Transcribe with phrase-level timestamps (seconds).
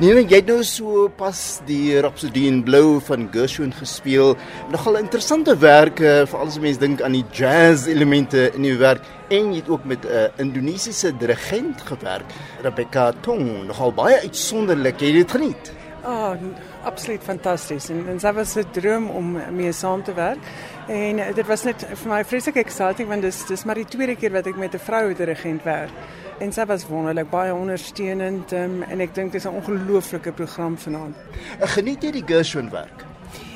[0.00, 4.34] Nina Jednosua pas die Rhapsody in Blue van Gershwin gespeel.
[4.72, 9.52] Nogal interessante werke, veral as mense dink aan die jazz elemente in die werk en
[9.52, 12.26] jy het ook met 'n uh, Indonesiese dirigent gewerk,
[12.62, 13.66] Rebecca Tong.
[13.66, 15.00] Nogal baie uitsonderlik.
[15.00, 15.72] Jy het dit geniet.
[16.02, 16.36] Ah, oh,
[16.84, 17.88] absoluut fantasties.
[17.90, 20.38] En, sy was 'n droom om mee saam te werk.
[20.86, 24.16] En uh, dit was net vir my vreeslik exciting want dis dis maar die tweede
[24.16, 25.90] keer wat ek met 'n vroue dirigent werk.
[26.38, 30.76] En sy was wonderlik, baie ondersteunend um, en ek dink dit is 'n ongelooflike program
[30.78, 31.16] vanaand.
[31.60, 33.04] Geniet jy die Gershwin werk?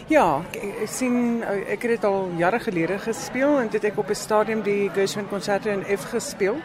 [0.08, 4.08] Ja, ek, ek sien ek het dit al jare gelede gespeel en dit ek op
[4.08, 6.56] 'n stadium die Gershwin konserte in F gespeel.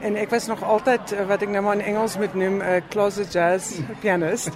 [0.00, 3.32] En ek was nog altyd wat ek nou maar in Engels moet noem 'n closet
[3.32, 4.54] jazz pianist.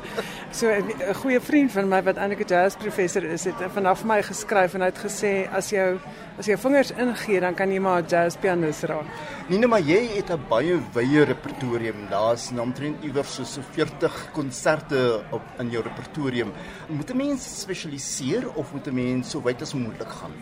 [0.52, 4.22] So 'n goeie vriend van my wat eintlik 'n jazz professor is, het vanaf my
[4.22, 5.98] geskryf en hy het gesê as jou
[6.41, 9.05] as jou vingers ingee, dan kan jy maar 'n jazz pianist raak.
[9.48, 12.08] Nee, maar jy het 'n baie wye repertorium.
[12.08, 16.52] Daar's omtrent iewers so 40 konserte op in jou repertorium.
[16.88, 20.33] Moet 'n mens spesialiseer of moet 'n mens so wyd as moontlik gaan?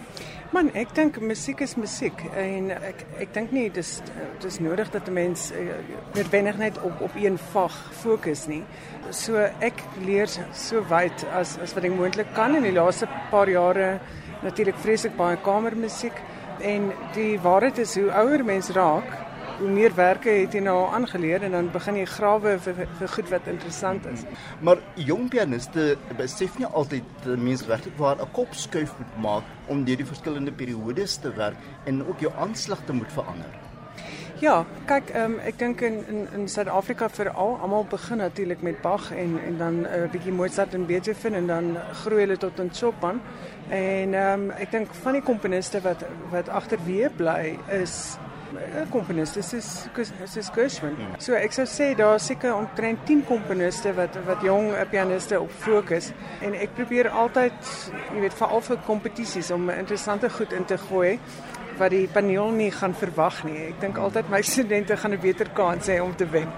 [0.53, 4.01] Man, ek dink musiek is musiek en ek ek dink nie dis
[4.41, 5.59] dis nodig dat 'n mens uh,
[6.15, 8.65] noodwendig net op op een vag fokus nie.
[9.11, 13.49] So ek leer so wyd as as wat ek moontlik kan in die laaste paar
[13.49, 14.01] jare
[14.43, 16.23] natuurlik vreeslik baie kamermusiek
[16.61, 19.11] en die waarheid is hoe ouer mens raak,
[19.59, 23.31] hoe meer werke het jy nou aangeleer en dan begin jy grawe vir, vir, goed
[23.33, 24.23] wat interessant is.
[24.63, 29.85] Maar jong pianiste besef nie altyd mens regtig waar 'n kop skuif moet maak om
[29.85, 33.68] deur die verskillende periodes te werk en ook jou aanslag te moet verander.
[34.39, 39.09] Ja, kyk, um, ek dink in in in Suid-Afrika veral almal begin natuurlik met Bach
[39.11, 42.71] en en dan 'n uh, bietjie Mozart en Beethoven en dan groei hulle tot 'n
[42.73, 43.21] Chopin.
[43.69, 48.17] En ehm um, ek dink van die komponiste wat wat agterweë bly is
[48.53, 49.33] 'n komponis.
[49.33, 50.97] Dis is dis is Gershwin.
[51.19, 56.13] So ek sou sê daar seker omtrent 10 komponiste wat wat jong pianiste op fokus
[56.41, 57.53] en ek probeer altyd,
[58.15, 61.19] jy weet, veral vir kompetisies om interessante goed in te gooi
[61.79, 63.69] wat die paneel nie gaan verwag nie.
[63.69, 66.49] Ek dink altyd my studente gaan 'n beter kans hê om te wen.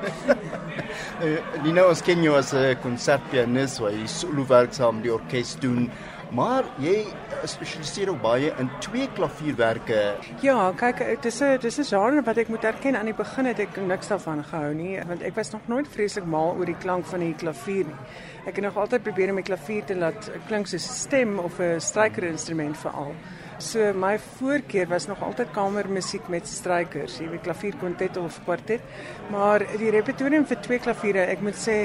[1.65, 5.57] Nina ons ken jou as 'n konsertpianis, waar jy solo werk saam met die orkes
[5.61, 5.91] doen.
[6.31, 7.05] Maar jy
[7.51, 10.15] spesialiseer ook baie in twee klavierwerke.
[10.45, 13.47] Ja, kyk, dit is 'n dis 'n genre wat ek moet erken aan die begin
[13.47, 16.79] het ek niks daarvan gehou nie, want ek was nog nooit vreeslik mal oor die
[16.79, 18.01] klank van die klavier nie.
[18.47, 21.59] Ek het nog altyd probeer om my klavier te laat klink soos 'n stem of
[21.59, 23.15] 'n strykerinstrument veral.
[23.61, 28.81] So my voorkeur was nog altyd kamermusiek met strykers, jy weet klavierkwartet of kwartet.
[29.29, 31.77] Maar die repertorium vir twee klaviere, ek moet sê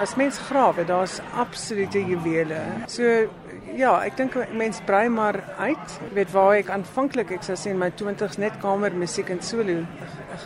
[0.00, 2.62] as mens grawe, daar's absolute juwele.
[2.88, 3.28] So
[3.76, 5.98] ja, ek dink mense brei maar uit.
[6.08, 9.82] Jy weet waar ek aanvanklik ek sou sê my 20's net kamermusiek en solo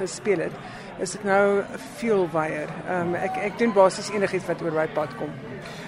[0.01, 0.59] gespeel het,
[1.03, 1.47] is ek nou
[2.01, 2.75] veel wyer.
[2.89, 5.31] Ehm um, ek ek doen basies enigiets wat oor my pad kom.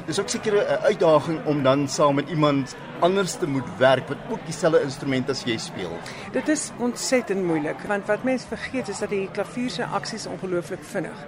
[0.07, 4.17] Dis ook seker 'n uitdaging om dan saam met iemand anders te moet werk wat
[4.31, 5.99] ook dieselfde instrument as jy speel.
[6.33, 10.85] Dit is ontsettend moeilik want wat mense vergeet is dat die klavier se aksies ongelooflik
[10.85, 11.27] vinnig.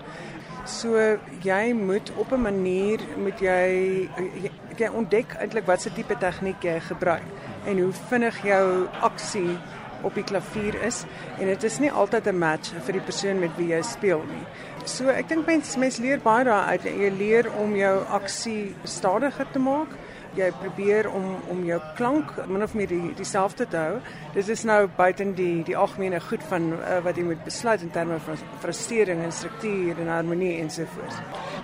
[0.65, 4.09] So jy moet op 'n manier moet jy
[4.43, 7.23] jy, jy ontdek eintlik wat se tipe tegniek jy gebruik
[7.67, 9.59] en hoe vinnig jou aksie
[10.07, 11.03] op die klavier is
[11.37, 14.45] en dit is nie altyd 'n match vir die persoon met wie jy speel nie.
[14.87, 16.85] So ek dink mense mense leer baie daaruit.
[16.85, 19.89] Jy leer om jou aksie stadiger te maak.
[20.37, 23.99] Jy probeer om om jou klank min of meer die dieselfde te hou.
[24.35, 27.91] Dit is nou buiten die die algemene goed van uh, wat jy moet besluit in
[27.91, 31.17] terme van frustering en struktuur en harmonie ensovoorts.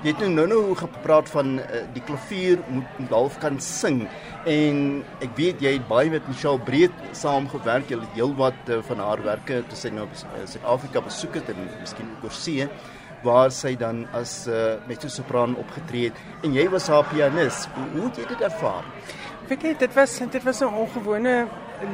[0.03, 4.01] Jy het nou nou gepraat van uh, die klavier moet, moet half kan sing
[4.51, 4.81] en
[5.23, 7.87] ek weet jy het baie met Michelle Breed saamgewerk.
[7.87, 12.11] Jy het heelwat uh, van haar werke toe sy nou Suid-Afrika besoek het en miskien
[12.17, 12.67] ook oor see
[13.23, 17.69] waar sy dan as uh, mezzo-sopran opgetree het en jy was haar pianis.
[17.77, 18.89] Hoe, hoe het jy dit ervaar?
[19.53, 21.47] Weet jy, dit was dit was 'n ongewone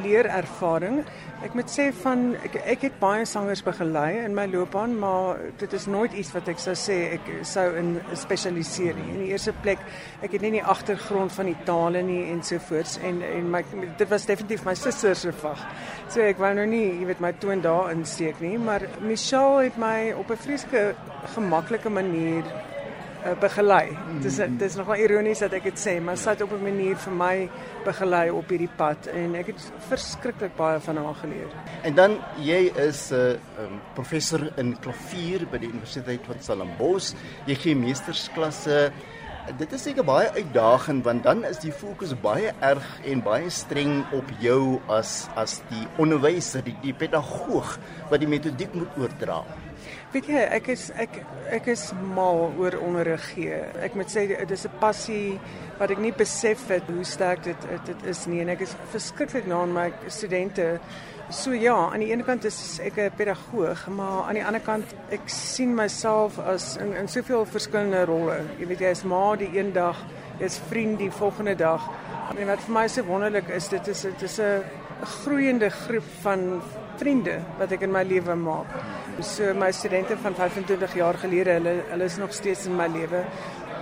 [0.03, 1.03] leerervaring.
[1.43, 5.73] Ek moet sê van ek ek het baie sangers begelei in my loopbaan, maar dit
[5.73, 9.07] is nooit iets wat ek sou sê ek sou in spesialiseer nie.
[9.13, 9.83] In die eerste plek,
[10.21, 13.63] ek het nie die agtergrond van die tale nie ensovoorts en en my
[14.01, 15.63] dit was definitief my suster se vak.
[16.09, 19.77] So ek wou nou nie, jy weet, my toon daar insteek nie, maar Michelle het
[19.77, 20.95] my op 'n vreeslike
[21.35, 22.43] gemaklike manier
[23.25, 23.97] uh, begelei.
[24.19, 26.63] Dit is dit is nogal ironies dat ek dit sê, maar sy het op 'n
[26.63, 27.49] manier vir my
[27.85, 31.51] begelei op hierdie pad en ek het verskriklik baie van haar geleer.
[31.83, 37.13] En dan jy is 'n uh, um, professor in klavier by die Universiteit van Stellenbosch.
[37.45, 38.91] Jy gee meestersklasse.
[39.57, 44.05] Dit is seker baie uitdagend want dan is die fokus baie erg en baie streng
[44.13, 47.79] op jou as as die onderwyser, die, die pedagoog
[48.09, 49.43] wat die metodiek moet oordra.
[50.13, 51.19] Weet jy, ek is ek
[51.53, 53.59] ek is mal oor onderrig gee.
[53.83, 55.39] Ek moet sê dit is 'n passie
[55.79, 59.47] wat ek nie besef het hoe sterk dit dit is nie en ek is verskriklik
[59.47, 60.79] na aan my studente.
[61.29, 64.85] So ja, aan die ene kant is ek 'n pedagoog, maar aan die ander kant
[65.11, 68.41] ek sien myself as in in soveel verskillende rolle.
[68.59, 69.97] Jy weet jy is ma die een dag,
[70.39, 71.81] jy's vriend die volgende dag.
[72.37, 74.63] En wat vir my so wonderlik is, dit is dit is 'n
[75.05, 76.61] groeiende groep van
[76.99, 78.75] vriende wat ek in my lewe maak.
[79.25, 83.23] So my studente van 25 jaar gelede, hulle hulle is nog steeds in my lewe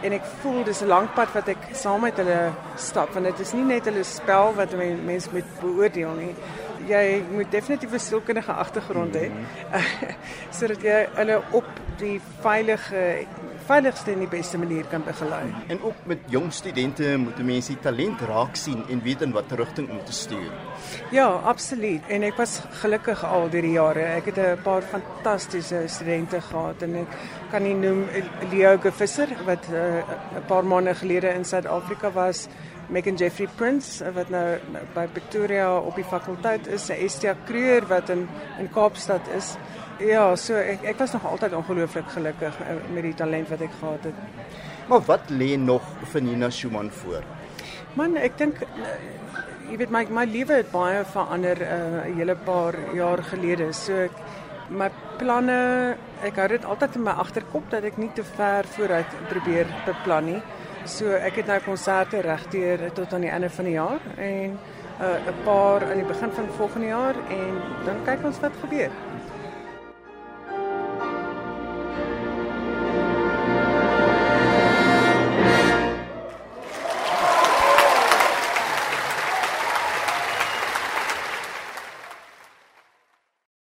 [0.06, 3.40] en ek voel dis 'n lang pad wat ek saam met hulle stap want dit
[3.40, 4.76] is nie net hulle spel wat
[5.06, 6.34] mense moet beoordeel nie.
[6.88, 10.16] Jy moet definitief 'n sielkundige agtergrond hê mm -hmm.
[10.58, 13.26] sodat jy hulle op die veilige
[13.68, 15.46] veiligste en die beste manier kan begelei.
[15.68, 19.58] En ook met jong studente moet mense die talent raak sien en weet in watter
[19.58, 20.52] rigting om te stuur.
[21.12, 22.08] Ja, absoluut.
[22.08, 24.06] En ek was gelukkig al deur die jare.
[24.16, 27.12] Ek het 'n paar fantastiese studente gehad en ek
[27.52, 28.06] kan nie noem
[28.52, 32.48] Leo Gevisser wat eh, 'n uh, paar maande gelede in Suid-Afrika was.
[32.90, 34.60] Megan Jeffrey Prince wat nou
[34.94, 38.28] by Pretoria op die fakulteit is, Estia Kreur wat in
[38.60, 39.56] in Kaapstad is.
[39.98, 43.72] Ja, so ek ek was nog altyd ongelooflik gelukkig eh, met die talent wat ek
[43.80, 44.20] gehad het.
[44.88, 47.26] Maar wat lê nog vir Nina Schumann voor?
[47.98, 48.62] Man, ek dink
[49.68, 53.74] jy weet my my lewe het baie verander eh, 'n uh, hele paar jaar gelede.
[53.74, 54.22] So ek
[54.70, 59.12] my planne, ek hou dit altyd in my agterkop dat ek nie te ver vooruit
[59.30, 60.42] probeer beplan nie.
[60.86, 64.60] So ek het nou konserte regdeur tot aan die einde van die jaar en
[65.00, 68.92] 'n uh, paar aan die begin van volgende jaar en dan kyk ons wat gebeur.